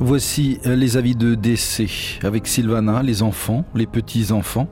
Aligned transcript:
Voici 0.00 0.58
les 0.64 0.96
avis 0.96 1.14
de 1.14 1.34
décès 1.34 1.86
avec 2.22 2.46
Sylvana, 2.46 3.02
les 3.02 3.22
enfants, 3.22 3.64
les 3.74 3.86
petits-enfants. 3.86 4.68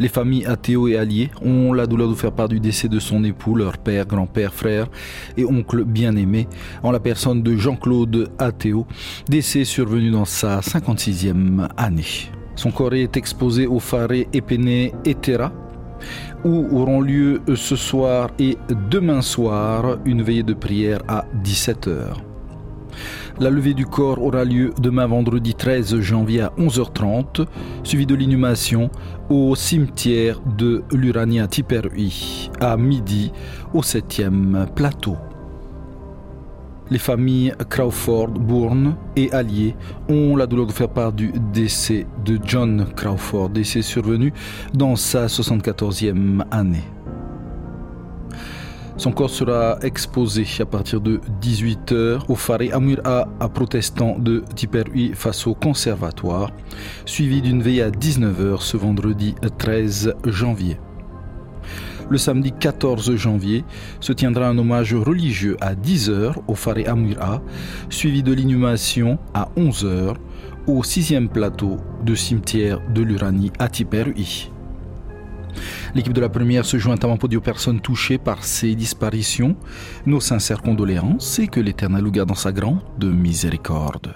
Les 0.00 0.08
familles 0.08 0.44
Athéo 0.46 0.88
et 0.88 0.96
Alliés 0.96 1.30
ont 1.40 1.72
la 1.72 1.86
douleur 1.86 2.08
de 2.08 2.14
faire 2.14 2.32
part 2.32 2.48
du 2.48 2.58
décès 2.58 2.88
de 2.88 2.98
son 2.98 3.22
époux, 3.22 3.54
leur 3.54 3.78
père, 3.78 4.06
grand-père, 4.06 4.52
frère 4.52 4.88
et 5.36 5.44
oncle 5.44 5.84
bien-aimé, 5.84 6.48
en 6.82 6.90
la 6.90 6.98
personne 6.98 7.42
de 7.42 7.56
Jean-Claude 7.56 8.30
Athéo, 8.38 8.86
décès 9.28 9.64
survenu 9.64 10.10
dans 10.10 10.24
sa 10.24 10.58
56e 10.60 11.68
année. 11.76 12.30
Son 12.56 12.72
corps 12.72 12.94
est 12.94 13.16
exposé 13.16 13.66
au 13.66 13.78
Faré 13.78 14.28
Épéné 14.32 14.92
et 15.04 15.14
Terra, 15.14 15.52
où 16.44 16.66
auront 16.76 17.00
lieu 17.00 17.40
ce 17.54 17.76
soir 17.76 18.30
et 18.38 18.58
demain 18.90 19.22
soir 19.22 19.98
une 20.04 20.22
veillée 20.22 20.42
de 20.42 20.54
prière 20.54 21.00
à 21.06 21.24
17h. 21.44 22.29
La 23.38 23.50
levée 23.50 23.74
du 23.74 23.86
corps 23.86 24.22
aura 24.22 24.44
lieu 24.44 24.72
demain 24.80 25.06
vendredi 25.06 25.54
13 25.54 26.00
janvier 26.00 26.42
à 26.42 26.52
11h30, 26.58 27.46
suivi 27.84 28.06
de 28.06 28.14
l'inhumation 28.14 28.90
au 29.28 29.54
cimetière 29.54 30.40
de 30.58 30.82
l'Urania 30.92 31.46
Tiperui 31.46 32.50
à 32.60 32.76
midi 32.76 33.32
au 33.72 33.80
7e 33.82 34.66
plateau. 34.74 35.16
Les 36.90 36.98
familles 36.98 37.54
Crawford, 37.68 38.30
Bourne 38.30 38.96
et 39.14 39.30
Allier 39.30 39.76
ont 40.08 40.34
la 40.34 40.48
douleur 40.48 40.66
de 40.66 40.72
faire 40.72 40.88
part 40.88 41.12
du 41.12 41.32
décès 41.52 42.04
de 42.24 42.38
John 42.44 42.84
Crawford, 42.96 43.50
décès 43.50 43.82
survenu 43.82 44.32
dans 44.74 44.96
sa 44.96 45.26
74e 45.26 46.42
année. 46.50 46.82
Son 49.00 49.12
corps 49.12 49.30
sera 49.30 49.78
exposé 49.80 50.44
à 50.60 50.66
partir 50.66 51.00
de 51.00 51.22
18h 51.40 52.20
au 52.28 52.34
Faré 52.34 52.70
Amura 52.70 53.28
à 53.40 53.48
protestant 53.48 54.18
de 54.18 54.44
Tiperui 54.54 55.12
face 55.14 55.46
au 55.46 55.54
conservatoire, 55.54 56.50
suivi 57.06 57.40
d'une 57.40 57.62
veille 57.62 57.80
à 57.80 57.90
19h 57.90 58.60
ce 58.60 58.76
vendredi 58.76 59.34
13 59.56 60.16
janvier. 60.26 60.76
Le 62.10 62.18
samedi 62.18 62.52
14 62.52 63.16
janvier 63.16 63.64
se 64.00 64.12
tiendra 64.12 64.48
un 64.48 64.58
hommage 64.58 64.92
religieux 64.92 65.56
à 65.62 65.74
10h 65.74 66.34
au 66.46 66.54
Faré 66.54 66.84
Amura, 66.84 67.40
suivi 67.88 68.22
de 68.22 68.34
l'inhumation 68.34 69.18
à 69.32 69.48
11h 69.56 70.14
au 70.66 70.84
sixième 70.84 71.30
plateau 71.30 71.78
de 72.04 72.14
cimetière 72.14 72.82
de 72.92 73.00
l'Uranie 73.00 73.50
à 73.58 73.70
Tiperui. 73.70 74.50
L'équipe 75.94 76.12
de 76.12 76.20
la 76.20 76.28
première 76.28 76.64
se 76.64 76.78
joint 76.78 76.96
à 77.02 77.06
un 77.06 77.16
aux 77.16 77.40
personnes 77.40 77.80
touchées 77.80 78.18
par 78.18 78.44
ces 78.44 78.74
disparitions. 78.74 79.56
Nos 80.06 80.20
sincères 80.20 80.62
condoléances 80.62 81.38
et 81.38 81.48
que 81.48 81.60
l'Éternel 81.60 82.04
nous 82.04 82.10
garde 82.10 82.28
dans 82.28 82.34
sa 82.34 82.52
grande 82.52 82.80
miséricorde. 83.02 84.14